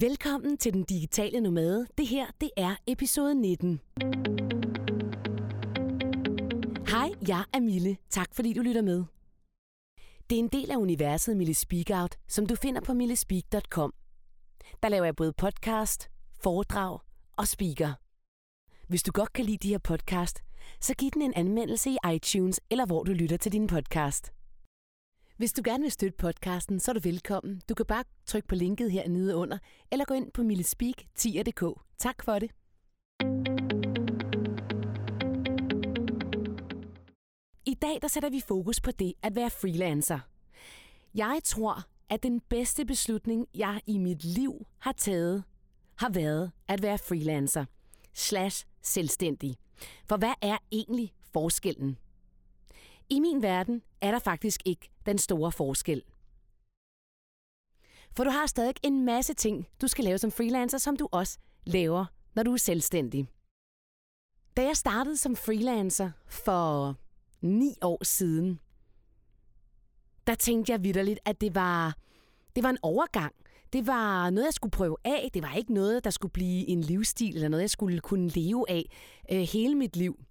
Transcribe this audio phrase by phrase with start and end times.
[0.00, 1.86] Velkommen til Den Digitale Nomade.
[1.98, 3.80] Det her, det er episode 19.
[6.88, 7.96] Hej, jeg er Mille.
[8.10, 9.04] Tak fordi du lytter med.
[10.30, 13.94] Det er en del af universet Mille Speak Out, som du finder på millespeak.com.
[14.82, 16.10] Der laver jeg både podcast,
[16.42, 16.98] foredrag
[17.36, 17.92] og speaker.
[18.88, 20.42] Hvis du godt kan lide de her podcast,
[20.80, 24.32] så giv den en anmeldelse i iTunes eller hvor du lytter til din podcast.
[25.36, 27.62] Hvis du gerne vil støtte podcasten, så er du velkommen.
[27.68, 29.58] Du kan bare trykke på linket her nede under,
[29.92, 31.80] eller gå ind på millespeak10.dk.
[31.98, 32.50] Tak for det.
[37.66, 40.18] I dag der sætter vi fokus på det at være freelancer.
[41.14, 45.44] Jeg tror, at den bedste beslutning, jeg i mit liv har taget,
[45.96, 47.64] har været at være freelancer
[48.12, 49.56] slash selvstændig.
[50.08, 51.98] For hvad er egentlig forskellen?
[53.10, 56.02] I min verden er der faktisk ikke den store forskel.
[58.16, 61.38] For du har stadig en masse ting, du skal lave som freelancer, som du også
[61.64, 63.28] laver, når du er selvstændig.
[64.56, 66.96] Da jeg startede som freelancer for
[67.40, 68.60] ni år siden,
[70.26, 71.96] der tænkte jeg vidderligt, at det var,
[72.56, 73.34] det var en overgang.
[73.72, 75.30] Det var noget, jeg skulle prøve af.
[75.34, 78.70] Det var ikke noget, der skulle blive en livsstil, eller noget, jeg skulle kunne leve
[78.70, 78.84] af
[79.32, 80.24] øh, hele mit liv.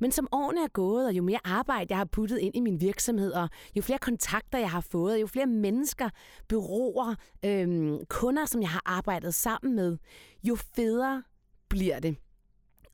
[0.00, 2.80] Men som årene er gået, og jo mere arbejde jeg har puttet ind i min
[2.80, 6.10] virksomhed, og jo flere kontakter jeg har fået, jo flere mennesker,
[6.48, 9.98] byråer, øhm, kunder, som jeg har arbejdet sammen med,
[10.42, 11.22] jo federe
[11.68, 12.16] bliver det.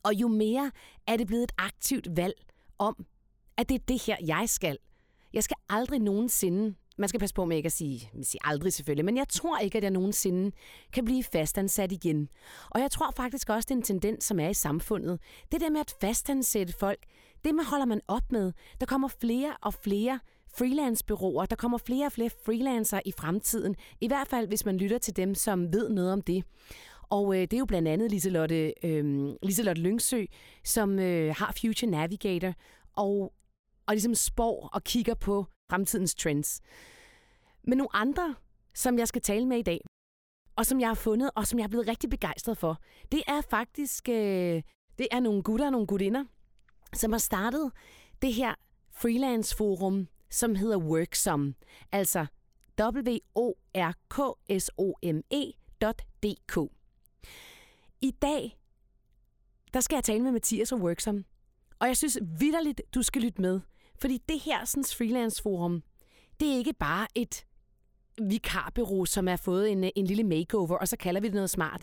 [0.03, 0.71] Og jo mere
[1.07, 2.35] er det blevet et aktivt valg
[2.79, 3.07] om,
[3.57, 4.79] at det er det her, jeg skal.
[5.33, 9.05] Jeg skal aldrig nogensinde man skal passe på med ikke at sige, sige aldrig selvfølgelig,
[9.05, 10.57] men jeg tror ikke, at jeg nogensinde
[10.93, 12.29] kan blive fastansat igen.
[12.71, 15.21] Og jeg tror faktisk også, det er en tendens, som er i samfundet.
[15.53, 16.99] Det der med at fastansætte folk,
[17.45, 18.53] det man holder man op med.
[18.81, 20.21] Der kommer flere og flere
[20.57, 23.77] freelancebyråer, der kommer flere og flere freelancer i fremtiden.
[24.01, 26.45] I hvert fald, hvis man lytter til dem, som ved noget om det.
[27.03, 30.25] Og øh, det er jo blandt andet Liselotte, øh, Liselotte Lyngsø,
[30.65, 32.55] som øh, har Future Navigator,
[32.97, 33.33] og,
[33.87, 36.61] og ligesom spår og kigger på fremtidens trends.
[37.63, 38.35] Men nogle andre,
[38.75, 39.81] som jeg skal tale med i dag,
[40.57, 42.81] og som jeg har fundet, og som jeg er blevet rigtig begejstret for,
[43.13, 44.63] det er faktisk øh,
[44.99, 46.25] det er nogle gutter og nogle gutinder,
[46.93, 47.73] som har startet
[48.23, 48.55] det her
[48.93, 51.55] freelance forum, som hedder Worksome.
[51.93, 52.27] Altså
[52.81, 54.19] w o r k
[54.63, 56.59] s o m edk
[58.01, 58.59] I dag,
[59.75, 61.25] der skal jeg tale med Mathias og Worksome.
[61.79, 63.61] Og jeg synes vidderligt, du skal lytte med.
[64.05, 65.83] Fordi det her sådan, freelance forum,
[66.41, 67.47] det er ikke bare et
[68.23, 71.83] vikarbureau, som har fået en, en lille makeover, og så kalder vi det noget smart.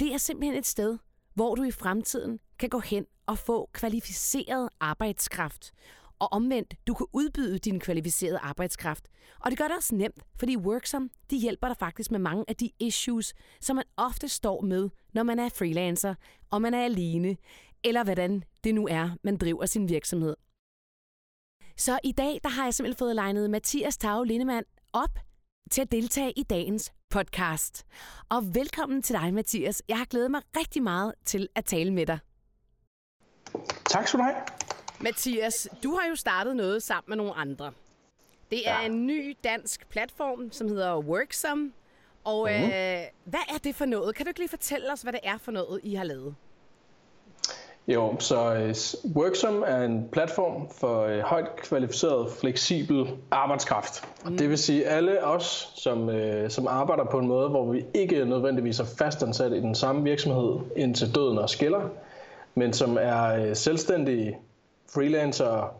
[0.00, 0.98] Det er simpelthen et sted,
[1.34, 5.72] hvor du i fremtiden kan gå hen og få kvalificeret arbejdskraft.
[6.18, 9.08] Og omvendt, du kan udbyde din kvalificerede arbejdskraft.
[9.40, 12.56] Og det gør det også nemt, fordi Worksom, de hjælper dig faktisk med mange af
[12.56, 16.14] de issues, som man ofte står med, når man er freelancer,
[16.50, 17.36] og man er alene,
[17.84, 20.36] eller hvordan det nu er, man driver sin virksomhed.
[21.80, 25.18] Så i dag, der har jeg simpelthen fået legnet Mathias Tau Lindemann op
[25.70, 27.86] til at deltage i dagens podcast.
[28.28, 29.82] Og velkommen til dig, Mathias.
[29.88, 32.18] Jeg har glædet mig rigtig meget til at tale med dig.
[33.84, 34.36] Tak skal du have.
[35.00, 37.72] Mathias, du har jo startet noget sammen med nogle andre.
[38.50, 38.86] Det er ja.
[38.86, 41.72] en ny dansk platform, som hedder Worksome.
[42.24, 42.64] Og mm.
[42.64, 44.14] øh, hvad er det for noget?
[44.14, 46.34] Kan du ikke lige fortælle os, hvad det er for noget, I har lavet?
[47.94, 54.04] Jo, så uh, Worksome er en platform for uh, højt kvalificeret, fleksibel arbejdskraft.
[54.24, 54.36] Mm.
[54.36, 56.14] Det vil sige alle os, som, uh,
[56.48, 60.58] som arbejder på en måde, hvor vi ikke nødvendigvis er fastansat i den samme virksomhed
[60.76, 61.80] indtil døden og skiller,
[62.54, 64.38] men som er uh, selvstændige,
[64.94, 65.74] freelancer,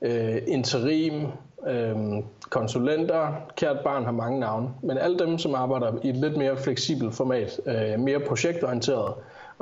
[0.00, 1.24] uh, interim,
[1.56, 6.36] uh, konsulenter, kært barn har mange navne, men alle dem, som arbejder i et lidt
[6.36, 9.14] mere fleksibelt format, uh, mere projektorienteret,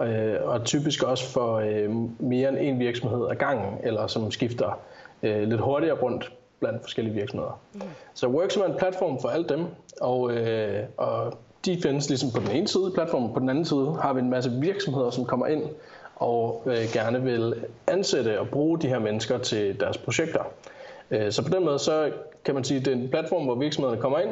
[0.03, 4.81] øh, og typisk også for øh, mere end en virksomhed ad gangen, eller som skifter
[5.22, 7.60] øh, lidt hurtigere rundt blandt forskellige virksomheder.
[7.75, 7.81] Mm.
[8.14, 9.66] Så Worksome er en platform for alle dem,
[10.00, 13.64] og, øh, og de findes ligesom på den ene side af platformen, på den anden
[13.64, 15.62] side har vi en masse virksomheder, som kommer ind
[16.17, 17.55] og øh, gerne vil
[17.87, 20.40] ansætte og bruge de her mennesker til deres projekter.
[21.11, 22.11] Øh, så på den måde så
[22.44, 24.31] kan man sige, at det er en platform, hvor virksomhederne kommer ind,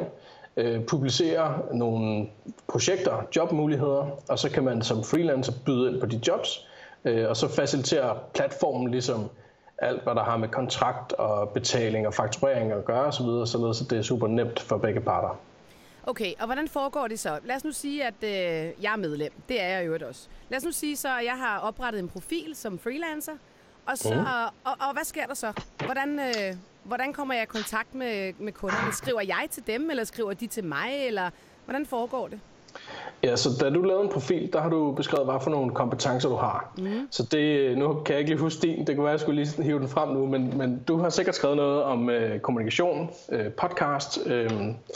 [0.57, 2.27] øh, publicerer nogle
[2.67, 6.67] projekter, jobmuligheder, og så kan man som freelancer byde ind på de jobs,
[7.05, 9.29] øh, og så faciliterer platformen ligesom
[9.77, 13.89] alt, hvad der har med kontrakt og betaling og fakturering at gøre osv., således at
[13.89, 15.39] det er super nemt for begge parter.
[16.03, 17.39] Okay, og hvordan foregår det så?
[17.43, 19.31] Lad os nu sige, at øh, jeg er medlem.
[19.49, 20.27] Det er jeg jo også.
[20.49, 23.33] Lad os nu sige så, at jeg har oprettet en profil som freelancer,
[23.85, 24.19] og, så, mm.
[24.63, 25.53] og, og hvad sker der så?
[25.85, 26.55] Hvordan, øh,
[26.87, 28.93] hvordan kommer jeg i kontakt med, med kunderne?
[28.93, 31.29] Skriver jeg til dem, eller skriver de til mig, eller
[31.65, 32.39] hvordan foregår det?
[33.23, 36.29] Ja, så da du lavede en profil, der har du beskrevet, hvad for nogle kompetencer
[36.29, 36.73] du har.
[36.77, 37.07] Mm.
[37.11, 39.43] Så det, nu kan jeg ikke lige huske din, det kan være, at jeg skulle
[39.43, 43.09] lige hive den frem nu, men, men du har sikkert skrevet noget om øh, kommunikation,
[43.31, 44.51] øh, podcast, øh,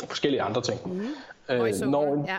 [0.08, 0.80] forskellige andre ting.
[0.94, 1.08] Mm.
[1.50, 2.38] Øh, når, ja.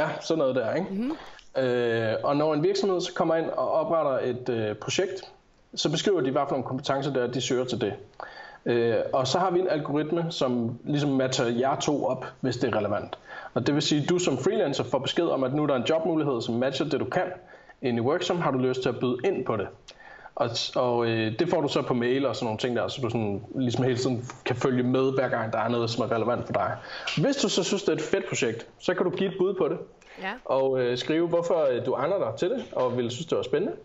[0.00, 0.86] ja, sådan noget der, ikke?
[0.90, 1.16] Mm.
[1.62, 5.32] Øh, og når en virksomhed så kommer ind og opretter et øh, projekt,
[5.74, 7.94] så beskriver de, hvad for nogle kompetencer der de søger til det.
[8.66, 12.74] Øh, og så har vi en algoritme, som ligesom matcher jer to op, hvis det
[12.74, 13.18] er relevant.
[13.54, 15.74] Og det vil sige, at du som freelancer får besked om, at nu er der
[15.74, 17.26] en jobmulighed, som matcher det, du kan.
[17.82, 19.68] Ind i Worksom har du lyst til at byde ind på det.
[20.34, 23.00] Og, og øh, det får du så på mail og sådan nogle ting der, så
[23.02, 26.12] du sådan, ligesom hele tiden kan følge med, hver gang der er noget, som er
[26.12, 26.76] relevant for dig.
[27.22, 29.54] Hvis du så synes, det er et fedt projekt, så kan du give et bud
[29.54, 29.78] på det.
[30.22, 30.32] Ja.
[30.44, 33.42] Og øh, skrive, hvorfor øh, du egner dig til det, og vil synes, det var
[33.42, 33.76] spændende.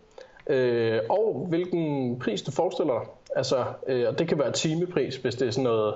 [0.50, 3.08] Øh, og hvilken pris du forestiller dig.
[3.36, 5.94] Altså, øh, og det kan være timepris, hvis det er sådan noget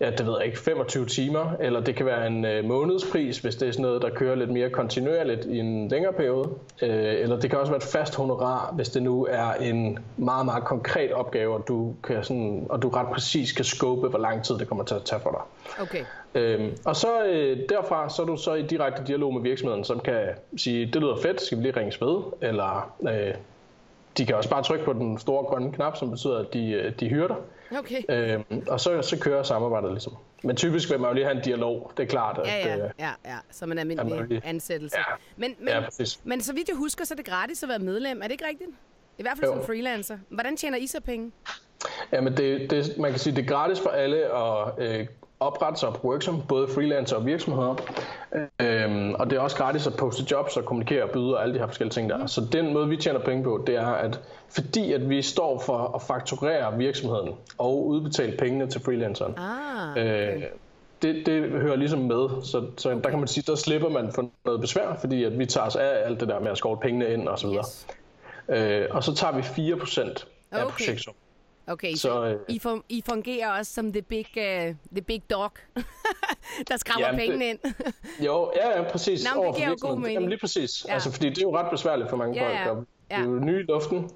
[0.00, 3.56] ja, det ved jeg ikke, 25 timer, eller det kan være en øh, månedspris, hvis
[3.56, 6.48] det er sådan noget, der kører lidt mere kontinuerligt i en længere periode.
[6.82, 10.44] Øh, eller det kan også være et fast honorar, hvis det nu er en meget,
[10.44, 14.44] meget konkret opgave, og du, kan sådan, og du ret præcis kan scope, hvor lang
[14.44, 15.40] tid det kommer til at tage for dig.
[15.82, 16.04] Okay.
[16.34, 20.00] Øh, og så øh, derfra, så er du så i direkte dialog med virksomheden, som
[20.00, 20.22] kan
[20.56, 23.34] sige, det lyder fedt, skal vi lige ringe ved, eller øh,
[24.18, 26.92] de kan også bare trykke på den store grønne knap, som betyder, at de, øh,
[27.00, 27.36] de hyrer dig.
[27.78, 28.02] Okay.
[28.08, 30.12] Øh, og så, så kører samarbejdet ligesom.
[30.42, 32.38] Men typisk vil man jo lige have en dialog, det er klart.
[32.38, 34.40] At, ja, ja, øh, ja, ja, som en almindelig lige...
[34.44, 34.96] ansættelse.
[34.98, 35.14] Ja.
[35.36, 38.18] Men, men, ja, men så vidt jeg husker, så er det gratis at være medlem.
[38.18, 38.70] Er det ikke rigtigt?
[39.18, 39.56] I hvert fald jo.
[39.56, 40.18] som freelancer.
[40.28, 41.32] Hvordan tjener I så penge?
[42.12, 45.06] Jamen, det, det, man kan sige, det er gratis for alle at øh,
[45.40, 47.74] oprette sig på Worksom, både freelancer og virksomheder.
[48.60, 51.54] Øhm, og det er også gratis at poste jobs og kommunikere og byde og alle
[51.54, 52.26] de her forskellige ting der.
[52.26, 55.94] Så den måde, vi tjener penge på, det er, at fordi at vi står for
[55.94, 59.34] at fakturere virksomheden og udbetale pengene til freelanceren.
[59.36, 60.36] Ah, okay.
[60.36, 60.42] øh,
[61.02, 64.30] det, det hører ligesom med, så, så der kan man sige, der slipper man for
[64.44, 67.12] noget besvær, fordi at vi tager os af alt det der med at skovle pengene
[67.12, 67.64] ind og så videre.
[67.64, 67.86] Yes.
[68.48, 70.72] Øh, og så tager vi 4% af okay.
[70.72, 71.18] projektsummen.
[71.66, 74.42] Okay, så, så øh, I, fun- I fungerer også som the big, uh,
[74.92, 75.50] the big dog,
[76.68, 77.58] der skræmmer jamen, pengene ind.
[78.26, 79.34] jo, ja, ja, præcis.
[79.34, 80.12] Nå, det giver jo god mening.
[80.12, 80.84] Jamen lige præcis.
[80.88, 80.94] Ja.
[80.94, 82.86] Altså, fordi det er jo ret besværligt for mange ja, folk.
[83.10, 83.16] Ja.
[83.16, 84.10] Det er jo nye i luften,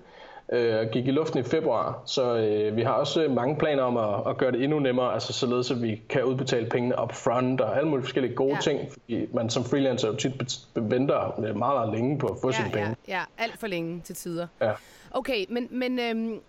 [0.52, 4.30] øh, gik i luften i februar, så øh, vi har også mange planer om at,
[4.30, 7.76] at gøre det endnu nemmere, altså således at vi kan udbetale pengene up front og
[7.76, 8.60] alle mulige forskellige gode ja.
[8.60, 10.32] ting, fordi man som freelancer jo tit
[10.74, 12.96] venter meget, meget længe på at få ja, sine penge.
[13.08, 14.46] Ja, ja, alt for længe til tider.
[14.60, 14.72] Ja.
[15.10, 16.40] Okay, men, men øhm,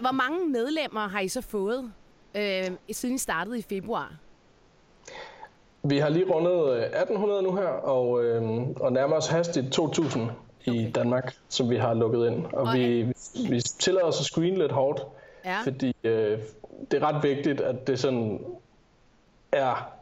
[0.00, 1.92] hvor mange medlemmer har I så fået,
[2.34, 4.14] øh, siden I startede i februar?
[5.82, 8.42] Vi har lige rundet 1800 øh, nu her, og, øh,
[8.80, 10.72] og nærmer os hastigt 2000 okay.
[10.72, 12.46] i Danmark, som vi har lukket ind.
[12.46, 13.12] Og, og vi, vi,
[13.50, 15.02] vi tillader os at screene lidt hårdt,
[15.44, 15.60] ja.
[15.64, 16.38] fordi øh,
[16.90, 18.44] det er ret vigtigt, at det sådan
[19.52, 19.92] er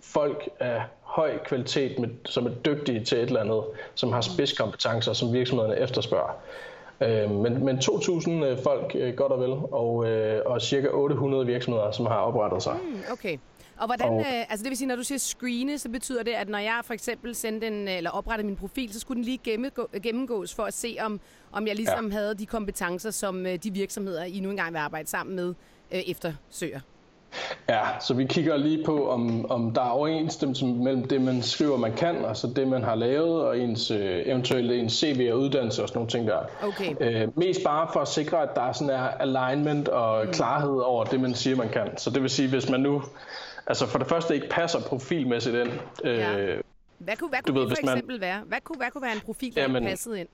[0.00, 3.64] folk af høj kvalitet, med, som er dygtige til et eller andet,
[3.94, 6.32] som har spidskompetencer, som virksomhederne efterspørger.
[7.04, 11.46] Øh, men, men 2.000 øh, folk øh, godt og vel, og, øh, og cirka 800
[11.46, 12.76] virksomheder, som har oprettet sig.
[12.84, 13.38] Mm, okay.
[13.76, 16.30] Og hvordan, og, øh, altså det vil sige, når du siger screene, så betyder det,
[16.30, 19.40] at når jeg for eksempel sendte en, eller oprettede min profil, så skulle den lige
[19.44, 21.20] gennemgå, gennemgås for at se, om,
[21.52, 22.12] om jeg ligesom ja.
[22.12, 25.54] havde de kompetencer, som øh, de virksomheder, I nu engang vil arbejde sammen med,
[25.92, 26.80] øh, eftersøger.
[27.68, 31.76] Ja, så vi kigger lige på, om, om der er overensstemmelse mellem det, man skriver,
[31.76, 35.38] man kan, og så det, man har lavet, og ens, øh, eventuelt ens CV og
[35.38, 36.38] uddannelse og sådan nogle ting der.
[36.62, 36.94] Okay.
[37.00, 40.32] Øh, mest bare for at sikre, at der er sådan her alignment og mm.
[40.32, 41.96] klarhed over det, man siger, man kan.
[41.96, 43.02] Så det vil sige, hvis man nu
[43.66, 45.70] altså for det første ikke passer profilmæssigt ind.
[46.04, 46.56] Øh, ja.
[46.98, 48.42] Hvad kunne, hvad kunne ved, det for eksempel man, være?
[48.46, 50.28] Hvad kunne, hvad kunne være en profil, der jamen, passede ind?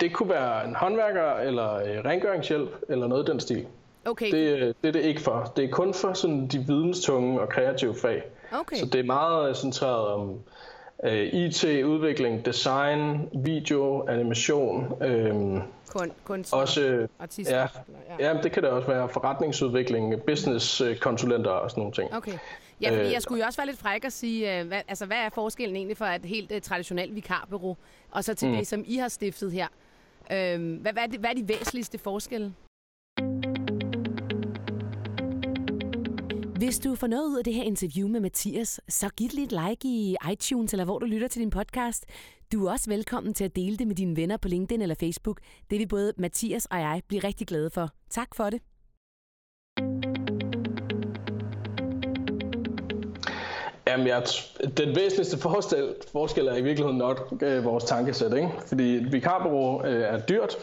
[0.00, 3.66] Det kunne være en håndværker, eller øh, rengøringshjælp, eller noget i den stil.
[4.04, 4.32] Okay.
[4.32, 5.52] Det, det er det ikke for.
[5.56, 8.22] Det er kun for sådan de videnstunge og kreative fag.
[8.52, 8.76] Okay.
[8.76, 10.40] Så det er meget centreret om
[11.04, 15.02] øh, IT, udvikling, design, video, animation.
[15.02, 17.56] Øh, Kun, kunstner, også, artister.
[17.56, 17.66] Ja,
[18.18, 18.32] ja.
[18.34, 19.08] ja, det kan det også være.
[19.08, 22.14] Forretningsudvikling, businesskonsulenter og sådan nogle ting.
[22.14, 22.38] Okay.
[22.80, 25.06] Ja, fordi øh, jeg skulle jo også være lidt fræk at sige, øh, hvad, altså,
[25.06, 27.76] hvad er forskellen egentlig for et helt uh, traditionelt vikarbureau,
[28.10, 28.56] og så til mm.
[28.56, 29.66] det, som I har stiftet her?
[30.32, 32.54] Øh, hvad, hvad, er det, hvad er de væsentligste forskelle?
[36.58, 39.52] Hvis du får noget ud af det her interview med Mathias, så giv lige et
[39.52, 42.04] like i iTunes eller hvor du lytter til din podcast.
[42.52, 45.40] Du er også velkommen til at dele det med dine venner på LinkedIn eller Facebook.
[45.70, 47.90] Det vil både Mathias og jeg blive rigtig glade for.
[48.10, 48.60] Tak for det.
[53.88, 54.22] Jamen, jeg,
[54.76, 58.32] den væsentligste forskel, forskel er i virkeligheden nok øh, vores tankesæt.
[58.32, 58.48] Ikke?
[58.66, 60.56] Fordi et vikarbureau øh, er dyrt,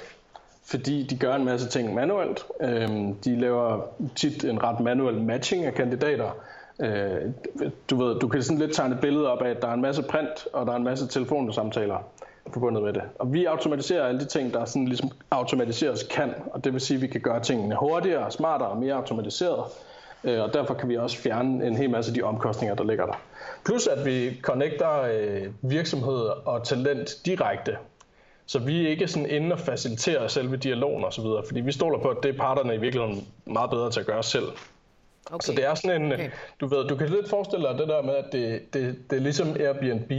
[0.65, 2.45] fordi de gør en masse ting manuelt.
[2.61, 3.81] Øhm, de laver
[4.15, 6.31] tit en ret manuel matching af kandidater,
[6.79, 7.31] Øh,
[7.89, 9.81] du ved, du kan sådan lidt tegne et billede op af, at der er en
[9.81, 11.97] masse print, og der er en masse telefonsamtaler
[12.53, 13.01] forbundet med det.
[13.19, 16.95] Og vi automatiserer alle de ting, der sådan ligesom automatiseres kan, og det vil sige,
[16.95, 19.63] at vi kan gøre tingene hurtigere, smartere og mere automatiseret.
[20.23, 23.05] Øh, og derfor kan vi også fjerne en hel masse af de omkostninger, der ligger
[23.05, 23.21] der.
[23.65, 27.77] Plus at vi connecter øh, virksomhed og talent direkte.
[28.45, 32.09] Så vi er ikke sådan inde og faciliterer selve dialogen osv., fordi vi stoler på,
[32.09, 34.47] at det er parterne i virkeligheden meget bedre til at gøre selv.
[35.31, 35.45] Okay.
[35.45, 36.29] Så det er sådan en, okay.
[36.61, 39.21] du ved, du kan lidt forestille dig det der med, at det, det, det er
[39.21, 40.11] ligesom Airbnb,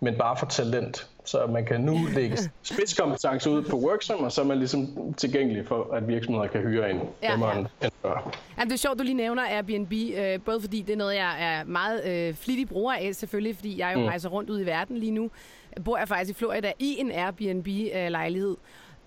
[0.00, 1.08] men bare for talent.
[1.24, 5.66] Så man kan nu lægge spidskompetence ud på Worksum, og så er man ligesom tilgængelig
[5.66, 7.00] for, at virksomheder kan hyre en.
[7.22, 7.58] Ja, ja.
[7.58, 7.66] End
[8.02, 8.34] før.
[8.58, 11.36] Ja, det er sjovt, du lige nævner Airbnb, øh, både fordi det er noget, jeg
[11.40, 14.06] er meget øh, flittig bruger af, selvfølgelig, fordi jeg jo mm.
[14.06, 15.30] rejser rundt ud i verden lige nu.
[15.84, 18.56] Bor jeg faktisk i Florida i en Airbnb-lejlighed.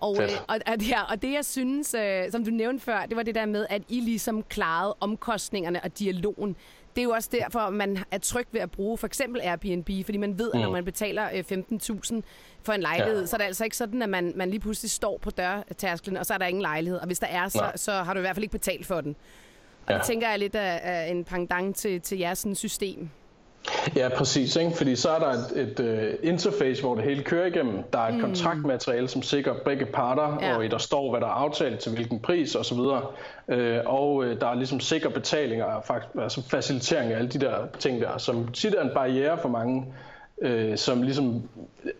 [0.00, 3.16] Og, øh, og, og, ja, og det jeg synes, øh, som du nævnte før, det
[3.16, 6.56] var det der med, at I ligesom klarede omkostningerne og dialogen
[6.96, 10.18] det er jo også derfor, man er tryg ved at bruge for eksempel Airbnb, fordi
[10.18, 10.72] man ved, at når mm.
[10.72, 12.22] man betaler 15.000 øh,
[12.62, 13.26] for en lejlighed, ja.
[13.26, 16.26] så er det altså ikke sådan, at man, man lige pludselig står på dørtærsklen, og
[16.26, 16.98] så er der ingen lejlighed.
[16.98, 19.16] Og hvis der er, så, så har du i hvert fald ikke betalt for den.
[19.86, 19.98] Og ja.
[19.98, 23.10] det tænker jeg lidt af, af en pangdang til, til jeres sådan, system.
[23.96, 24.56] Ja, præcis.
[24.56, 24.70] Ikke?
[24.76, 27.82] Fordi så er der et, et uh, interface, hvor det hele kører igennem.
[27.92, 28.20] Der er et mm.
[28.20, 30.56] kontraktmateriale, som sikrer begge parter, ja.
[30.56, 32.78] og i der står, hvad der er aftalt til hvilken pris osv.
[32.78, 32.96] Uh,
[33.48, 38.00] øh, og uh, der er ligesom sikre betalinger, altså facilitering af alle de der ting
[38.00, 39.86] der, som tit er en barriere for mange,
[40.36, 41.42] uh, som ligesom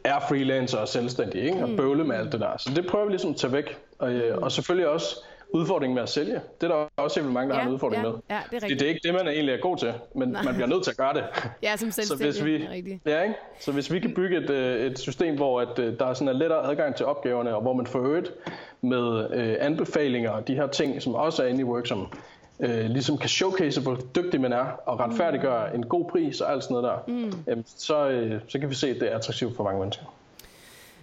[0.05, 1.63] er freelancer og selvstændige, ikke?
[1.63, 1.77] og mm.
[1.77, 2.57] bøvle med alt det der.
[2.59, 3.79] Så det prøver vi ligesom at tage væk.
[3.99, 5.17] Og, uh, og selvfølgelig også
[5.55, 6.41] udfordringen med at sælge.
[6.61, 8.19] Det er der også helt mange, der ja, har en udfordring ja, med.
[8.31, 10.43] Ja, det er Fordi det er ikke det, man egentlig er god til, men Nej.
[10.43, 11.25] man bliver nødt til at gøre det.
[11.63, 12.69] Ja, som så hvis vi,
[13.07, 13.35] ja, ikke?
[13.61, 16.29] Så hvis vi kan bygge et, øh, et system, hvor at, øh, der er sådan
[16.29, 18.33] en lettere adgang til opgaverne, og hvor man får øget
[18.81, 22.13] med øh, anbefalinger og de her ting, som også er inde i Worksom,
[22.61, 25.75] øh, ligesom kan showcase, hvor dygtig man er, og retfærdiggøre mm.
[25.75, 27.33] en god pris og alt sådan noget der, mm.
[27.47, 30.05] jamen, så, øh, så kan vi se, at det er attraktivt for mange mennesker.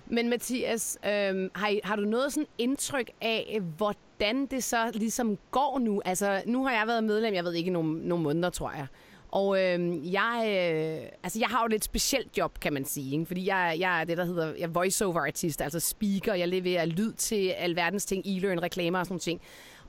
[0.10, 5.80] Men Mathias, øh, har, har du noget sådan indtryk af, hvordan det så ligesom går
[5.80, 6.02] nu?
[6.06, 8.88] Altså, nu har jeg været medlem, jeg ved ikke, nogle, nogle måneder, tror jeg.
[9.32, 13.12] Og øh, jeg, øh, altså jeg har jo et lidt specielt job, kan man sige.
[13.12, 13.26] Ikke?
[13.26, 16.34] Fordi jeg, jeg er det, der hedder jeg er voiceover artist, altså speaker.
[16.34, 19.42] Jeg leverer lyd til alverdens ting, e-learn, reklamer og sådan noget ting.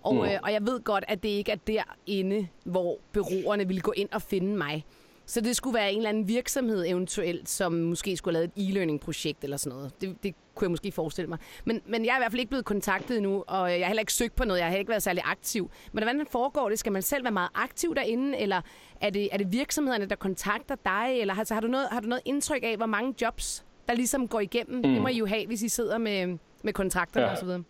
[0.02, 0.20] Og, mm.
[0.20, 4.08] øh, og jeg ved godt, at det ikke er derinde, hvor byråerne vil gå ind
[4.12, 4.84] og finde mig.
[5.30, 8.74] Så det skulle være en eller anden virksomhed eventuelt, som måske skulle have lavet et
[8.74, 10.00] e-learning-projekt eller sådan noget.
[10.00, 11.38] Det, det kunne jeg måske forestille mig.
[11.64, 14.00] Men, men jeg er i hvert fald ikke blevet kontaktet endnu, og jeg har heller
[14.00, 14.60] ikke søgt på noget.
[14.60, 15.70] Jeg har ikke været særlig aktiv.
[15.92, 16.78] Men hvordan foregår det?
[16.78, 18.60] Skal man selv være meget aktiv derinde, eller
[19.00, 21.20] er det, er det virksomhederne, der kontakter dig?
[21.20, 24.28] Eller altså, har, du noget, har du noget indtryk af, hvor mange jobs, der ligesom
[24.28, 24.76] går igennem?
[24.76, 24.82] Mm.
[24.82, 27.32] Det må I jo have, hvis I sidder med, med kontrakterne ja.
[27.32, 27.62] osv.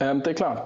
[0.00, 0.58] Jamen, det er klart.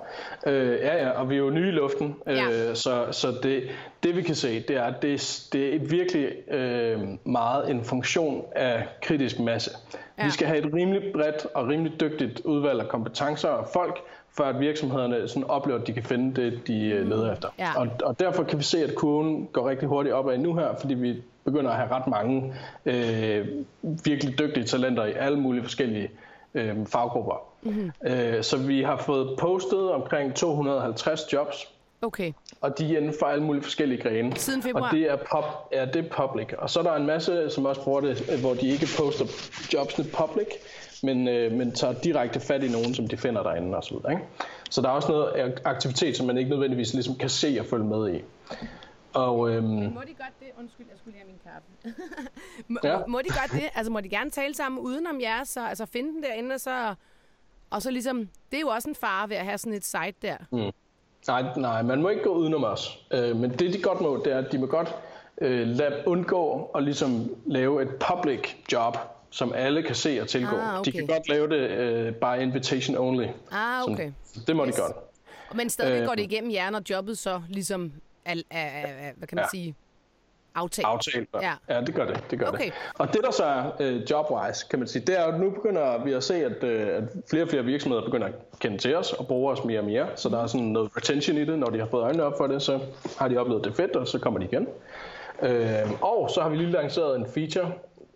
[0.46, 2.74] Øh, ja, ja, og vi er jo nye i luften, øh, ja.
[2.74, 3.62] så, så det,
[4.02, 8.44] det vi kan se, det er, at det, det er virkelig øh, meget en funktion
[8.54, 9.70] af kritisk masse.
[10.18, 10.24] Ja.
[10.24, 14.00] Vi skal have et rimelig bredt og rimelig dygtigt udvalg af kompetencer og folk,
[14.36, 17.48] for at virksomhederne sådan oplever, at de kan finde det, de øh, leder efter.
[17.58, 17.80] Ja.
[17.80, 20.94] Og, og derfor kan vi se, at kurven går rigtig hurtigt opad nu her, fordi
[20.94, 22.54] vi begynder at have ret mange
[22.86, 23.46] øh,
[24.04, 26.10] virkelig dygtige talenter i alle mulige forskellige
[26.54, 27.42] øh, faggrupper.
[27.66, 27.92] Mm-hmm.
[28.06, 31.68] Øh, så vi har fået postet omkring 250 jobs.
[32.02, 32.32] Okay.
[32.60, 34.36] Og de er inden for alle mulige forskellige grene.
[34.36, 34.88] Siden februar?
[34.88, 36.52] Og det er, pop, ja, det er public.
[36.58, 39.24] Og så er der en masse, som også bruger det, hvor de ikke poster
[39.74, 40.46] jobsene public,
[41.02, 43.96] men, øh, men tager direkte fat i nogen, som de finder derinde osv.
[44.10, 44.22] Ikke?
[44.70, 47.84] Så der er også noget aktivitet, som man ikke nødvendigvis ligesom kan se og følge
[47.84, 48.22] med i.
[49.14, 50.48] Og, øhm, må de godt det?
[50.58, 52.02] Undskyld, jeg skulle lige have min kaffe.
[52.72, 53.06] må, ja.
[53.06, 53.70] må de godt det?
[53.74, 56.94] Altså må de gerne tale sammen udenom jer, så altså finde den derinde, og så,
[57.70, 60.14] og så ligesom, det er jo også en fare ved at have sådan et site
[60.22, 60.36] der.
[60.50, 60.70] Mm.
[61.28, 63.06] Nej, nej, man må ikke gå udenom os.
[63.10, 64.94] Øh, men det de godt må, det er, at de må godt
[65.40, 68.40] øh, lade undgå at ligesom lave et public
[68.72, 68.96] job,
[69.30, 70.56] som alle kan se og tilgå.
[70.56, 70.92] Ah, okay.
[70.92, 73.26] De kan godt lave det øh, by invitation only.
[73.50, 74.12] Ah, okay.
[74.34, 74.74] Så det må yes.
[74.74, 74.96] de godt.
[75.54, 77.92] Men stadig øh, går det igennem jer, når jobbet så ligesom
[78.24, 79.48] af, af, af hvad kan man ja.
[79.58, 79.74] sige,
[80.56, 80.86] aftalt.
[80.86, 81.52] Aftalt, ja.
[81.68, 81.80] ja.
[81.80, 82.24] det gør det.
[82.30, 82.64] det gør okay.
[82.64, 82.72] det.
[82.98, 86.04] Og det der så er uh, jobwise, kan man sige, det er at nu begynder
[86.04, 89.12] vi at se, at, uh, at flere og flere virksomheder begynder at kende til os
[89.12, 90.06] og bruge os mere og mere.
[90.16, 91.58] Så der er sådan noget retention i det.
[91.58, 92.80] Når de har fået øjnene op for det, så
[93.18, 94.68] har de oplevet det fedt, og så kommer de igen.
[95.42, 97.72] Uh, og så har vi lige lanceret en feature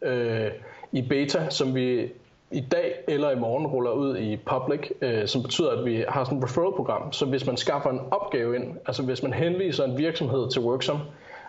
[0.06, 0.52] uh,
[0.92, 2.12] i beta, som vi
[2.50, 6.24] i dag eller i morgen ruller ud i public, øh, som betyder, at vi har
[6.24, 7.12] sådan et referral-program.
[7.12, 10.98] Så hvis man skaffer en opgave ind, altså hvis man henviser en virksomhed til Worksom,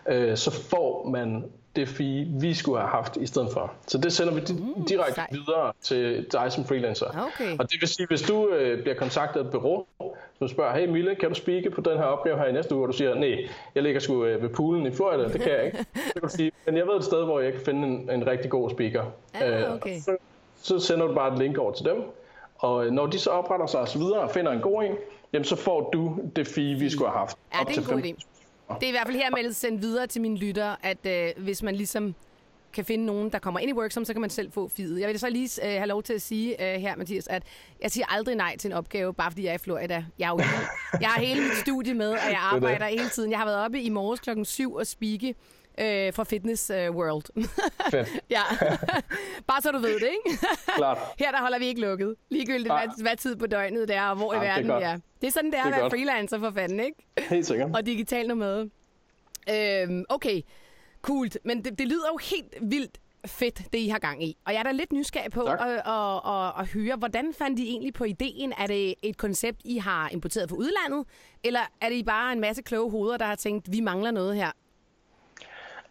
[0.10, 1.44] øh, så får man
[1.76, 3.74] det fee, vi skulle have haft i stedet for.
[3.88, 5.28] Så det sender vi mm, direkte sej.
[5.32, 7.06] videre til dig som freelancer.
[7.08, 7.58] Okay.
[7.60, 9.86] Og det vil sige, hvis du øh, bliver kontaktet af et bureau,
[10.40, 12.84] du spørger, hey Mille, kan du speake på den her opgave her i næste uge?
[12.84, 15.66] Og du siger, nej, jeg ligger sgu øh, ved poolen i Florida, det kan jeg
[15.66, 15.78] ikke.
[15.78, 18.28] Så kan du sige, men jeg ved et sted, hvor jeg kan finde en, en
[18.28, 19.04] rigtig god speaker.
[19.34, 20.00] Ah, okay.
[20.00, 20.18] så,
[20.62, 22.04] så sender du bare et link over til dem,
[22.58, 24.96] og når de så opretter sig og så videre og finder en god en,
[25.34, 27.38] jamen så får du det fee, vi skulle have haft.
[27.54, 28.31] Ja, det er en god idé.
[28.80, 31.76] Det er i hvert fald hermed sendt videre til mine lyttere, at øh, hvis man
[31.76, 32.16] ligesom
[32.74, 35.00] kan finde nogen, der kommer ind i Worksom, så kan man selv få feedet.
[35.00, 37.44] Jeg vil så lige øh, have lov til at sige øh, her, Mathias, at
[37.82, 40.06] jeg siger aldrig nej til en opgave, bare fordi jeg er i Florida.
[40.20, 40.40] Jeg, er jo,
[41.02, 43.32] jeg har hele mit studie med, og jeg arbejder hele tiden.
[43.32, 45.36] Jeg har været oppe i morges klokken 7 og speake
[45.80, 47.24] øh, for Fitness øh, World.
[47.92, 48.10] Fedt.
[48.30, 48.42] ja.
[49.48, 50.40] Bare så du ved det, ikke?
[50.76, 50.98] Klart.
[51.20, 52.16] Her der holder vi ikke lukket.
[52.30, 54.80] Ligegyldigt, hvad, hvad tid på døgnet det er, og hvor Ja, i det er verden
[54.80, 54.98] vi er.
[55.22, 55.94] Det er sådan, det er Det er at være godt.
[55.94, 57.06] freelancer for fanden, ikke?
[57.30, 57.70] Helt sikkert.
[57.76, 58.70] og digital nomade.
[59.50, 60.42] Øhm, okay,
[61.02, 61.28] cool.
[61.46, 64.38] Men det, det lyder jo helt vildt fedt, det I har gang i.
[64.46, 65.60] Og jeg er da lidt nysgerrig på Tak.
[65.62, 68.54] at, at, at, at høre, hvordan fandt I egentlig på ideen?
[68.58, 71.06] Er det et koncept, I har importeret fra udlandet?
[71.44, 74.36] Eller er det I bare en masse kloge hoveder, der har tænkt, vi mangler noget
[74.36, 74.52] her?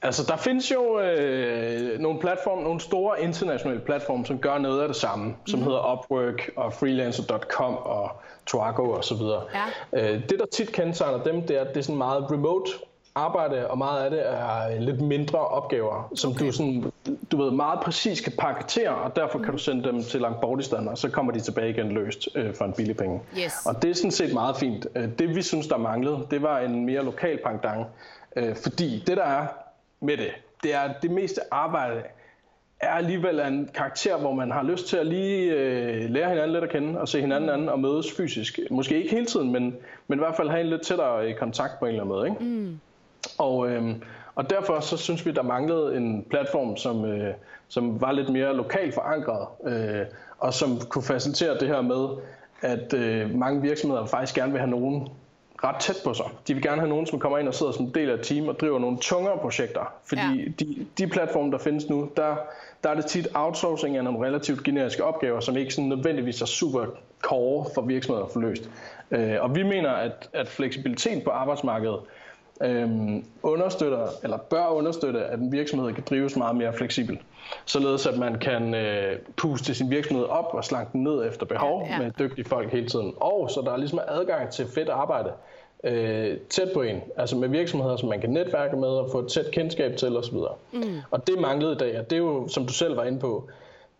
[0.02, 4.88] Altså, der findes jo øh, nogle platforme, nogle store internationale platforme, som gør noget af
[4.88, 5.69] det samme, som Mhm.
[5.69, 8.11] hedder Upwork og Freelancer.com og
[8.47, 9.42] Twago og så videre.
[9.92, 10.12] Ja.
[10.14, 12.71] Øh, det, der tit kendetegner dem, det er, at det er sådan meget remote
[13.14, 16.47] arbejde, og meget af det er lidt mindre opgaver, som Okay.
[16.47, 16.92] du, sådan,
[17.33, 20.99] du ved, meget præcis kan paketere, og derfor kan du sende dem til Langbortistan, og
[20.99, 23.21] så kommer de tilbage igen løst øh, for en billig penge.
[23.38, 23.52] Yes.
[23.66, 24.87] Og det er sådan set meget fint.
[24.97, 27.87] Øh, Det vi synes, der manglede, det var en mere lokal pangdang.
[28.37, 29.47] Øh, Fordi det, der er
[30.00, 30.30] med det,
[30.62, 32.02] det er, det meste arbejde
[32.80, 36.64] er alligevel en karakter, hvor man har lyst til at lige øh, lære hinanden lidt
[36.64, 38.59] at kende og se hinanden anden og mødes fysisk.
[38.71, 39.76] Måske ikke hele tiden, men,
[40.09, 42.28] men i hvert fald have en lidt tættere øh, kontakt på en eller anden måde.
[42.28, 42.45] Ikke?
[42.45, 42.80] Mm.
[43.38, 44.02] Og, øhm,
[44.35, 47.35] og derfor så synes vi, der manglede en platform, som, øh,
[47.69, 50.07] som var lidt mere lokalt forankret, øh,
[50.38, 52.09] og som kunne facilitere det her med,
[52.61, 55.09] at øh, mange virksomheder faktisk gerne vil have nogen
[55.64, 56.26] ret tæt på sig.
[56.48, 58.20] De vil gerne have nogen, som kommer ind og sidder som en del af et
[58.22, 59.92] team og driver nogle tungere projekter.
[60.04, 60.44] Fordi Ja.
[60.60, 62.36] de, de platforme, der findes nu, der,
[62.84, 66.46] der er det tit outsourcing af nogle relativt generiske opgaver, som ikke sådan nødvendigvis er
[66.46, 66.86] super
[67.23, 68.70] core for virksomheder at få løst.
[69.10, 71.99] Øh, og vi mener, at, at fleksibilitet på arbejdsmarkedet
[72.60, 77.18] øhm, understøtter, eller bør understøtte, at en virksomhed kan drives meget mere fleksibel.
[77.64, 81.82] Således at man kan øh, puste sin virksomhed op og slanke den ned efter behov
[81.82, 83.14] Ja, ja, med dygtige folk hele tiden.
[83.16, 85.30] Og så der er ligesom adgang til fedt arbejde
[85.84, 87.00] øh, tæt på en.
[87.16, 90.36] Altså med virksomheder, som man kan netværke med og få et tæt kendskab til osv.
[90.73, 90.82] Mm.
[91.10, 93.49] Og det manglede i dag, og det er jo, som du selv var inde på,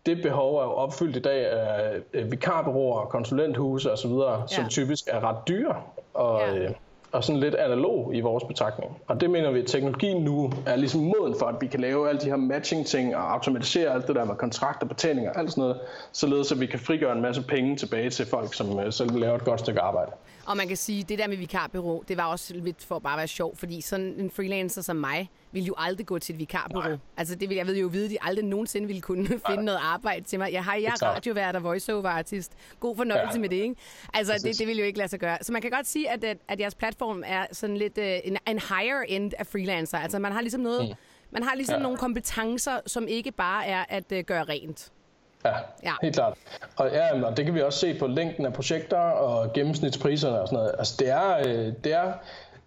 [0.05, 4.47] det behov er jo opfyldt i dag af øh, vikarbyråer, konsulenthuse osv., ja.
[4.47, 5.75] som typisk er ret dyre
[6.13, 6.69] og, Ja
[7.11, 8.97] og sådan lidt analog i vores betragtning.
[9.07, 12.09] Og det mener vi, at teknologien nu er ligesom moden for, at vi kan lave
[12.09, 15.61] alle de her matching-ting og automatisere alt det der med kontrakter, betalinger og alt sådan
[15.61, 15.79] noget,
[16.11, 19.35] således at vi kan frigøre en masse penge tilbage til folk, som øh, selv laver
[19.35, 20.11] et godt stykke arbejde.
[20.45, 23.17] Og man kan sige, det der med vikarbyrå, det var også lidt for at bare
[23.17, 26.81] være sjov, fordi sådan en freelancer som mig ville jo aldrig gå til et vikarbyrå.
[26.81, 26.97] Nej.
[27.17, 29.79] Altså det vil jeg ved jo vide, at de aldrig nogensinde ville kunne finde noget
[29.81, 30.53] arbejde til mig.
[30.53, 32.51] Jeg har jeg er radiovært og voiceover artist.
[32.79, 33.39] God fornøjelse Ja.
[33.41, 33.75] med det, ikke?
[34.13, 35.37] Altså det, det vil jo ikke lade sig gøre.
[35.41, 38.37] Så man kan godt sige, at, at, at jeres platform er sådan lidt uh, en,
[38.47, 39.97] en higher end af freelancer.
[39.97, 40.95] Altså man har ligesom noget, mm.
[41.31, 41.83] man har ligesom Ja.
[41.83, 44.91] nogle kompetencer, som ikke bare er at uh, gøre rent.
[45.45, 45.93] Ja, Ja.
[46.01, 46.33] helt klart.
[46.75, 50.47] Og, ja, og det kan vi også se på længden af projekter og gennemsnitspriserne og
[50.47, 50.71] sådan noget.
[50.79, 52.13] Altså det er, øh, det er,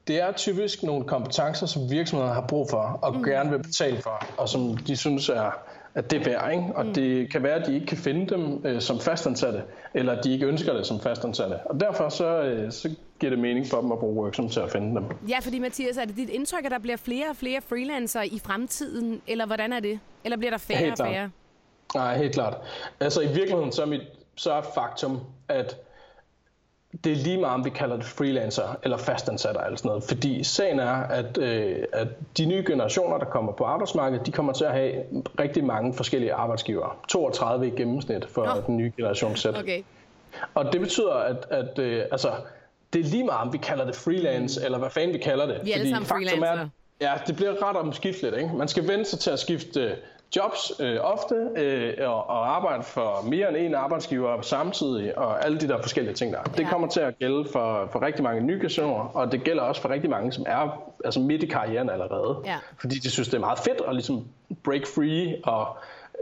[0.08, 3.24] det er typisk nogle kompetencer, som virksomheder har brug for og mm.
[3.24, 5.50] gerne vil betale for, og som de synes er,
[5.94, 6.50] at det er værd.
[6.52, 6.64] Ikke?
[6.74, 6.94] Og mm.
[6.94, 9.62] det kan være, at de ikke kan finde dem øh, som fastansatte,
[9.94, 11.54] eller at de ikke ønsker det som fastansatte.
[11.54, 14.72] Og derfor så, øh, så giver det mening for dem at bruge Worksom til at
[14.72, 15.04] finde dem.
[15.28, 18.40] Ja, fordi Mathias, er det dit indtryk, at der bliver flere og flere freelancer i
[18.44, 19.98] fremtiden, eller hvordan er det?
[20.24, 21.30] Eller bliver der færre og klart.
[21.94, 22.56] Nej, helt klart.
[23.00, 24.02] Altså i virkeligheden så er, mit,
[24.36, 25.76] så er faktum, at
[27.04, 30.04] det er lige meget, om vi kalder det freelancer eller fastansatte eller sådan noget.
[30.04, 34.52] Fordi sagen er, at, øh, at de nye generationer, der kommer på arbejdsmarkedet, de kommer
[34.52, 34.92] til at have
[35.38, 36.90] rigtig mange forskellige arbejdsgivere.
[37.08, 38.62] 32 i gennemsnit for Nå.
[38.66, 39.46] den nye generation Z.
[39.46, 39.82] Okay.
[40.54, 42.32] Og det betyder, at, at øh, altså,
[42.92, 45.60] det er lige meget, om vi kalder det freelance, eller hvad fanden vi kalder det.
[45.64, 46.70] Vi er alle sammen faktum freelancere.
[47.00, 48.36] ja, det bliver ret omskifteligt.
[48.36, 48.50] Ikke?
[48.56, 49.96] Man skal vende sig til at skifte øh,
[50.36, 55.58] jobs øh, ofte, øh, og, og arbejde for mere end en arbejdsgiver samtidig, og alle
[55.60, 56.42] de der forskellige ting der.
[56.42, 56.68] Det Ja.
[56.68, 59.88] kommer til at gælde for, for rigtig mange nye generationer, og det gælder også for
[59.88, 62.36] rigtig mange, som er altså midt i karrieren allerede.
[62.44, 62.56] Ja.
[62.80, 64.24] Fordi de synes, det er meget fedt at ligesom
[64.64, 65.66] break free og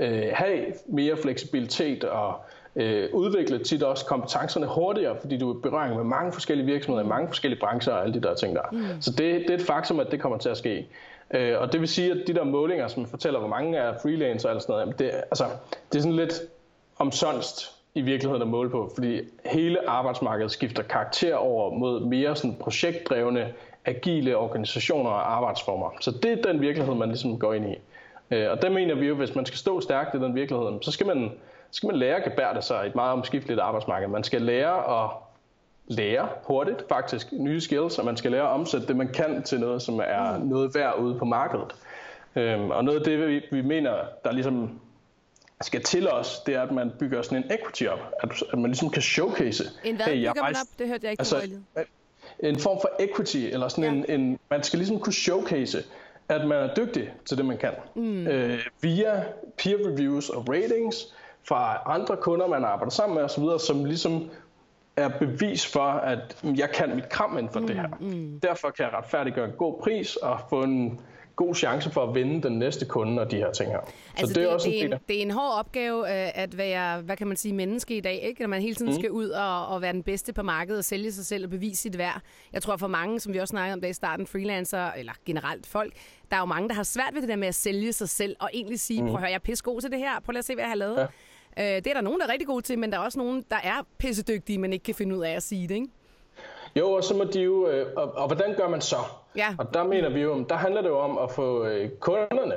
[0.01, 2.35] øh, have mere fleksibilitet og
[2.77, 7.09] øh, udvikle tit også kompetencerne hurtigere, fordi du er berøring med mange forskellige virksomheder i
[7.09, 8.63] mange forskellige brancher og alle de der ting der.
[8.73, 8.85] Mm.
[9.01, 10.87] Så det, det er et faktum, at det kommer til at ske.
[11.33, 14.49] Øh, og det vil sige, at de der målinger, som fortæller, hvor mange er freelancer
[14.49, 15.45] eller sådan noget, det, altså,
[15.93, 16.41] det er sådan lidt
[16.99, 22.57] omsonst i virkeligheden at måle på, fordi hele arbejdsmarkedet skifter karakter over mod mere sådan
[22.61, 23.53] projektdrevne,
[23.85, 25.91] agile organisationer og arbejdsformer.
[26.01, 27.75] Så det er den virkelighed, man ligesom går ind i.
[28.31, 30.93] Øh, og der mener vi jo, hvis man skal stå stærkt i den virkelighed, så
[30.93, 31.33] skal man,
[31.71, 34.09] skal man lære at gebærde sig i et meget omskifteligt arbejdsmarked.
[34.09, 35.11] Man skal lære at
[35.87, 39.61] lære hurtigt faktisk nye skills, og man skal lære at omsætte det, man kan til
[39.61, 40.47] noget, som er mm.
[40.47, 41.75] noget værd ude på markedet.
[42.37, 43.93] Øhm, og noget af det, vi, vi mener,
[44.25, 44.81] der ligesom
[45.61, 47.99] skal til os, det er, at man bygger sådan en equity op.
[48.23, 49.65] At, at man ligesom kan showcase.
[49.85, 50.79] En hvad hey, bygger man op?
[50.79, 51.37] Det hørte jeg ikke altså,
[52.39, 54.15] En form for equity, eller sådan ja.
[54.15, 55.85] en, en, man skal ligesom kunne showcase,
[56.29, 57.73] at man er dygtig til det, man kan.
[57.95, 58.27] Mm.
[58.27, 59.25] Øh, via
[59.59, 61.15] peer reviews og ratings
[61.49, 64.31] fra andre kunder, man arbejder sammen med osv., som ligesom
[64.97, 67.89] er bevis for, at jeg kan mit kram inden for mm, det her.
[68.01, 68.41] Mm.
[68.41, 71.01] Derfor kan jeg retfærdiggøre en god pris og få en
[71.37, 73.79] god chance for at vinde den næste kunde og de her ting her.
[73.79, 76.59] Altså så det, det, er også det, en, det er en hård opgave øh, at
[76.59, 78.43] være, hvad kan man sige, menneske i dag, ikke?
[78.43, 78.99] Når man hele tiden mm.
[78.99, 81.83] skal ud og, og være den bedste på markedet og sælge sig selv og bevise
[81.83, 82.21] sit værd.
[82.53, 85.67] Jeg tror for mange, som vi også snakkede om det i starten, freelancer eller generelt
[85.67, 85.93] folk,
[86.31, 88.37] der er jo mange, der har svært ved det der med at sælge sig selv
[88.41, 89.07] og egentlig sige, mm.
[89.07, 90.71] prøv at høre, jeg er pisse god til det her, prøv at se, hvad jeg
[90.71, 90.99] har lavet.
[90.99, 91.07] Ja.
[91.59, 93.45] Øh, det er der nogen, der er rigtig gode til, men der er også nogen,
[93.51, 95.89] der er pissedygtige, men ikke kan finde ud af at sige det, ikke?
[96.77, 98.97] Jo, og så må de jo, øh, og, og hvordan gør man så?
[99.37, 99.55] Ja.
[99.59, 102.55] Og der mener vi jo, der handler det jo om at få øh, kunderne,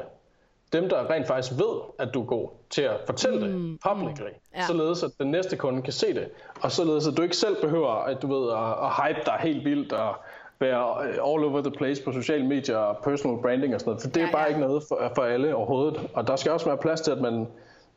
[0.74, 3.72] dem der rent faktisk ved, at du er god til at fortælle mm.
[3.72, 4.56] det publicly, mm.
[4.56, 4.66] ja.
[4.68, 6.30] således at den næste kunde kan se det,
[6.62, 9.66] og således at du ikke selv behøver, at du ved, at, at hype dig helt
[9.66, 10.16] vildt og
[10.60, 14.02] være øh, all over the place på sociale medier og personal branding og sådan noget,
[14.02, 14.48] for det ja, er bare ja.
[14.48, 16.10] ikke noget for, for alle overhovedet.
[16.14, 17.48] Og der skal også være plads til, at man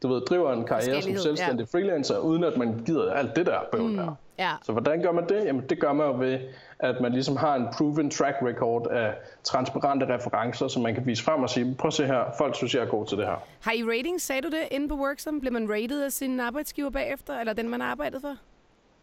[0.03, 1.79] du ved, driver en karriere som selvstændig ja.
[1.79, 4.15] freelancer, uden at man gider alt det der bøvl mm, der.
[4.39, 4.53] Ja.
[4.63, 5.45] Så hvordan gør man det?
[5.45, 6.39] Jamen det gør man ved,
[6.79, 11.25] at man ligesom har en proven track record af transparente referencer, som man kan vise
[11.25, 13.43] frem og sige, prøv at se her, folk synes, jeg er god til det her.
[13.61, 15.41] Har I ratings, sagde du det, inde på Worksum?
[15.41, 18.37] Bliver man rated af sin arbejdsgiver bagefter, eller den, man har arbejdet for?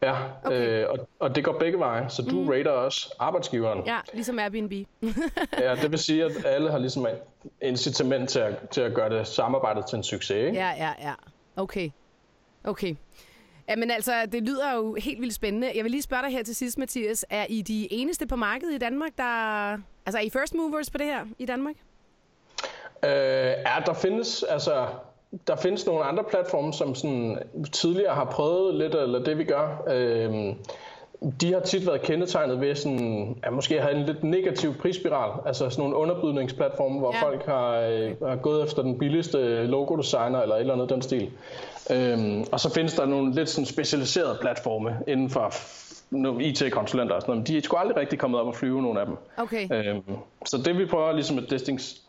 [0.05, 0.83] Ja, okay.
[0.83, 2.49] øh, og, og det går begge veje, så du mm.
[2.49, 3.85] rater også arbejdsgiveren.
[3.85, 4.71] Ja, ligesom Airbnb.
[5.59, 7.07] ja, det vil sige, at alle har ligesom
[7.61, 10.53] incitament til at, til at gøre det samarbejdet til en succes, ikke?
[10.53, 11.13] Ja, ja, ja.
[11.55, 11.89] Okay.
[12.63, 12.95] Okay.
[13.69, 15.71] Ja, men altså, det lyder jo helt vildt spændende.
[15.75, 17.25] Jeg vil lige spørge dig her til sidst, Mathias.
[17.29, 19.71] Er I de eneste på markedet i Danmark, der...
[20.05, 21.75] Altså, er I first movers på det her i Danmark?
[23.03, 24.87] Øh, ja, der findes, altså,
[25.47, 27.37] der findes nogle andre platforme, som sådan
[27.71, 29.83] tidligere har prøvet lidt, eller det vi gør.
[29.87, 30.55] Øh,
[31.41, 35.69] de har tit været kendetegnet ved sådan, ja, måske have en lidt negativ prisspiral, altså
[35.69, 37.27] sådan nogle underbydningsplatforme, hvor ja.
[37.27, 41.31] folk har, øh, har gået efter den billigste logodesigner eller et eller andet den stil.
[41.91, 45.53] Øhm, og så findes der nogle lidt sådan specialiserede platforme inden for
[46.39, 49.05] IT-konsulenter og sådan noget, de er sgu aldrig rigtig kommet op og flyve, nogle af
[49.05, 49.15] dem.
[49.37, 49.67] Okay.
[49.71, 50.03] Øhm,
[50.45, 51.49] så det vi prøver ligesom at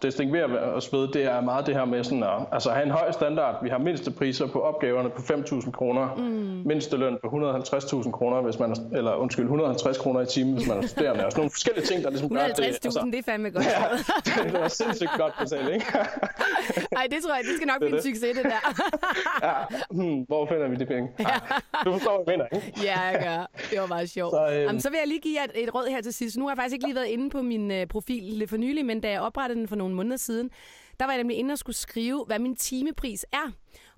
[0.02, 3.12] distinguere os ved, det er meget det her med sådan at altså have en høj
[3.12, 3.62] standard.
[3.62, 6.22] Vi har mindste priser på opgaverne på 5.000 kroner, mm.
[6.64, 10.68] mindste løn på 150.000 kroner, hvis man er, eller undskyld, 150 kroner i timen, hvis
[10.68, 11.26] man er studerende.
[11.26, 12.52] Og sådan nogle forskellige ting, der ligesom gør det.
[12.52, 13.64] 150.000, altså, det er fandme godt.
[13.64, 15.86] Ja, det var sindssygt godt betalt, ikke?
[16.92, 18.62] Nej, det tror jeg, det skal nok blive en succes, det der.
[19.48, 19.52] ja,
[19.90, 21.08] hmm, hvor finder vi de penge?
[21.18, 21.24] Ja.
[21.84, 22.80] Du forstår, hvad jeg mener, ikke?
[22.82, 23.60] ja, jeg gør.
[23.70, 24.32] Det var meget sjovt.
[24.32, 24.62] Så, øhm...
[24.62, 26.36] Jamen, så vil jeg lige give jer et, et råd her til sidst.
[26.36, 28.86] Nu har jeg faktisk ikke lige været inde på min uh, profil lidt for nylig,
[28.86, 30.50] men da jeg oprettede den for nogle måneder siden,
[31.00, 33.52] der var jeg nemlig inde og skulle skrive, hvad min timepris er.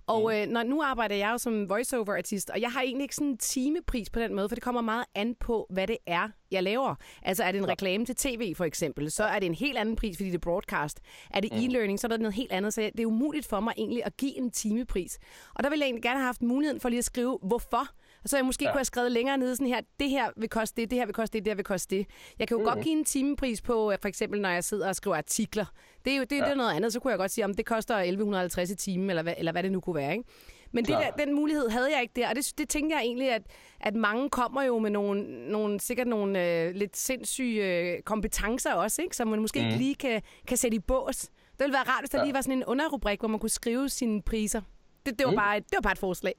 [0.08, 0.36] Og mm.
[0.36, 3.38] øh, når, nu arbejder jeg jo som voiceover-artist, og jeg har egentlig ikke sådan en
[3.38, 6.94] timepris på den måde, for det kommer meget an på, hvad det er, jeg laver.
[7.22, 9.96] Altså er det en reklame til tv for eksempel, så er det en helt anden
[9.96, 11.00] pris, fordi det er broadcast.
[11.30, 11.58] Er det mm.
[11.58, 14.16] e-learning, så er det noget helt andet, så det er umuligt for mig egentlig at
[14.16, 15.18] give en timepris.
[15.54, 17.88] Og der ville jeg egentlig gerne have haft muligheden for lige at skrive, hvorfor
[18.22, 18.70] og så jeg måske ja.
[18.70, 21.14] kunne have skrevet længere nede sådan her, det her vil koste det, det her vil
[21.14, 22.06] koste det, det her vil koste det.
[22.38, 22.64] Jeg kan jo mm.
[22.64, 25.64] godt give en timepris på, øh, for eksempel når jeg sidder og skriver artikler.
[26.04, 26.44] Det er jo det, ja.
[26.44, 29.10] det er noget andet, så kunne jeg godt sige, om det koster 1150 i timen,
[29.10, 30.12] eller hvad, eller hvad det nu kunne være.
[30.12, 30.24] Ikke?
[30.72, 33.32] Men det der, den mulighed havde jeg ikke der, og det, det tænker jeg egentlig,
[33.32, 33.42] at,
[33.80, 39.02] at mange kommer jo med nogle, nogle sikkert nogle øh, lidt sindssyge øh, kompetencer også,
[39.02, 39.16] ikke?
[39.16, 39.66] som man måske mm.
[39.66, 41.16] ikke lige kan, kan sætte i bås.
[41.58, 42.24] Det ville være rart, hvis der ja.
[42.24, 44.60] lige var sådan en underrubrik, hvor man kunne skrive sine priser.
[45.06, 45.36] Det, det, var, mm.
[45.36, 46.34] bare, det var bare et forslag.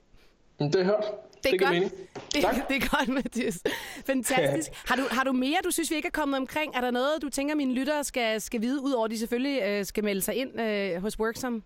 [0.59, 1.03] Det er hørt.
[1.43, 1.73] Det det godt.
[2.35, 2.67] Det, tak.
[2.67, 3.63] det er godt, Mathias.
[4.05, 4.71] Fantastisk.
[4.89, 6.75] Har du, har du mere, du synes, vi ikke er kommet omkring?
[6.75, 9.85] Er der noget, du tænker, mine lyttere skal, skal vide, udover at de selvfølgelig øh,
[9.85, 11.63] skal melde sig ind øh, hos Worksum?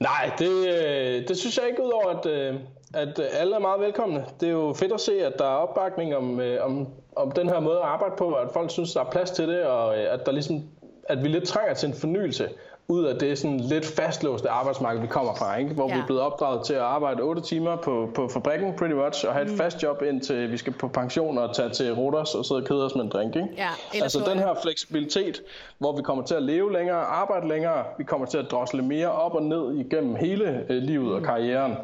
[0.00, 2.54] Nej, det, øh, det synes jeg ikke, udover at, øh,
[2.94, 4.24] at alle er meget velkomne.
[4.40, 7.48] Det er jo fedt at se, at der er opbakning om, øh, om, om den
[7.48, 10.26] her måde at arbejde på, at folk synes, der er plads til det, og at
[10.26, 10.62] der ligesom
[11.08, 12.48] at vi lidt trænger til en fornyelse
[12.88, 15.74] ud af det sådan lidt fastlåste arbejdsmarked, vi kommer fra, ikke?
[15.74, 15.94] hvor ja.
[15.94, 19.32] vi er blevet opdraget til at arbejde 8 timer på, på fabrikken, pretty much, og
[19.32, 19.56] have et mm.
[19.56, 22.84] fast job indtil vi skal på pension og tage til Rodos og sidde og kede
[22.84, 23.36] os med en drink.
[23.36, 23.48] Ikke?
[23.56, 23.68] Ja,
[24.02, 25.42] altså den her fleksibilitet,
[25.78, 29.12] hvor vi kommer til at leve længere, arbejde længere, vi kommer til at drosle mere
[29.12, 31.14] op og ned igennem hele øh, livet mm.
[31.14, 31.74] og karrieren,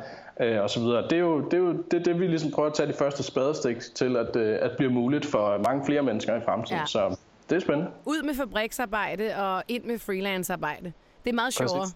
[0.40, 1.02] øh, og så videre.
[1.02, 3.22] Det er jo det, er jo, det, det vi ligesom prøver at tage de første
[3.22, 6.80] spadestik til, at, øh, at blive muligt for mange flere mennesker i fremtiden.
[6.80, 6.86] Ja.
[6.86, 7.16] Så
[7.52, 7.90] det er spændende.
[8.04, 10.92] Ud med fabriksarbejde og ind med freelancearbejde.
[11.24, 11.86] Det er meget sjovere.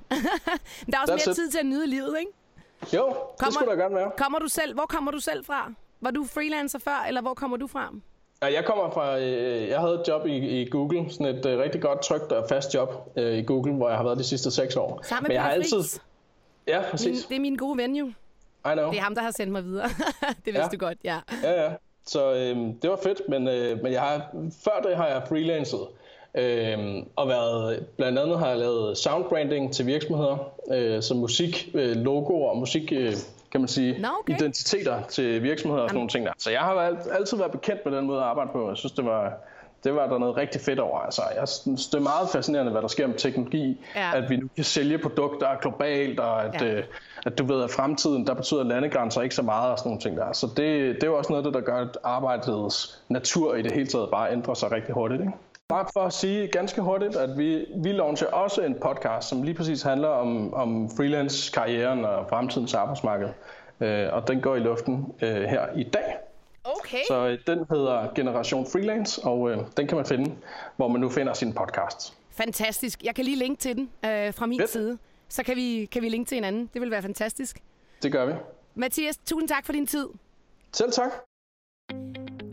[0.90, 1.36] Der er også That's mere it.
[1.36, 2.32] tid til at nyde livet, ikke?
[2.94, 4.10] Jo, kommer, det skulle der gerne være.
[4.18, 5.72] Kommer du selv, hvor kommer du selv fra?
[6.00, 7.90] Var du freelancer før, eller hvor kommer du fra?
[8.42, 11.58] Ja, jeg kommer fra, øh, jeg havde et job i, i Google, sådan et øh,
[11.58, 14.50] rigtig godt, trygt og fast job øh, i Google, hvor jeg har været de sidste
[14.50, 15.00] seks år.
[15.02, 16.00] Sammen med Men jeg har altid...
[16.66, 17.06] Ja, præcis.
[17.06, 18.06] Min, det er min gode ven jo.
[18.06, 18.12] I
[18.72, 18.90] know.
[18.90, 19.88] Det er ham, der har sendt mig videre.
[20.44, 20.68] det vidste ja.
[20.72, 21.20] du godt, ja.
[21.42, 21.72] Ja, ja.
[22.06, 24.30] Så øh, det var fedt, men, øh, men jeg har,
[24.64, 25.80] før det har jeg freelancet.
[26.34, 26.78] Øh,
[27.16, 32.50] og været, blandt andet har jeg lavet soundbranding til virksomheder, øh, som musik, øh, logoer
[32.50, 33.12] og musik, øh,
[33.52, 34.34] kan man sige, no, okay.
[34.34, 36.32] identiteter til virksomheder og sådan nogle ting der.
[36.38, 36.74] Så jeg har
[37.12, 38.68] altid været bekendt med den måde at arbejde på.
[38.68, 39.32] Jeg synes, det var,
[39.84, 40.98] det var der noget rigtig fedt over.
[40.98, 43.80] Altså, jeg synes, det er meget fascinerende, hvad der sker med teknologi.
[43.96, 44.16] Ja.
[44.16, 46.66] At vi nu kan sælge produkter globalt, og at, ja.
[46.66, 46.84] øh,
[47.26, 50.16] at du ved, at fremtiden, der betyder landegrænser ikke så meget og sådan nogle ting
[50.16, 50.32] der.
[50.32, 53.62] Så det, det er jo også noget af det, der gør, at arbejdets natur i
[53.62, 55.20] det hele taget bare ændrer sig rigtig hurtigt.
[55.20, 55.32] Ikke?
[55.68, 59.54] Bare for at sige ganske hurtigt, at vi, vi launcher også en podcast, som lige
[59.54, 63.28] præcis handler om, om freelance-karrieren og fremtidens arbejdsmarked.
[63.80, 66.16] Øh, og den går i luften øh, her i dag.
[66.80, 66.98] Okay.
[67.08, 70.34] Så øh, den hedder Generation Freelance, og øh, den kan man finde,
[70.76, 72.16] hvor man nu finder sin podcast.
[72.30, 73.02] Fantastisk.
[73.02, 74.70] Jeg kan lige linke til den øh, fra min Fedt.
[74.70, 74.98] side.
[75.28, 76.70] Så kan vi, kan vi linke til hinanden.
[76.74, 77.58] Det vil være fantastisk.
[78.02, 78.32] Det gør vi.
[78.74, 80.06] Mathias, tusind tak for din tid.
[80.72, 81.10] Selv tak.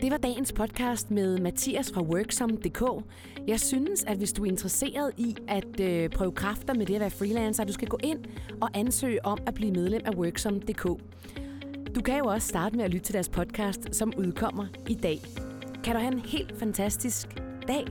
[0.01, 3.03] Det var dagens podcast med Mathias fra Worksom.dk.
[3.47, 6.99] Jeg synes, at hvis du er interesseret i at øh, prøve kræfter med det at
[7.01, 8.25] være freelancer, du skal gå ind
[8.61, 10.85] og ansøge om at blive medlem af Worksom.dk.
[11.95, 15.19] Du kan jo også starte med at lytte til deres podcast, som udkommer i dag.
[15.83, 17.27] Kan du have en helt fantastisk
[17.67, 17.85] dag,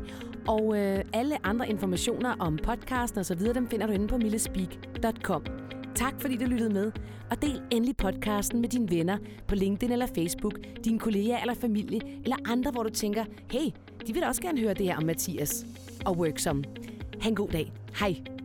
[0.49, 4.17] og øh, alle andre informationer om podcasten og så videre, dem finder du inde på
[4.17, 5.45] millespeak.com.
[5.95, 6.93] Tak fordi du lyttede med,
[7.31, 12.01] og del endelig podcasten med dine venner på LinkedIn eller Facebook, dine kolleger eller familie,
[12.25, 13.71] eller andre, hvor du tænker, hey,
[14.07, 15.67] de vil også gerne høre det her om Mathias
[16.05, 16.65] og Worksom.
[17.21, 17.73] Ha' en god dag.
[18.01, 18.42] Hej.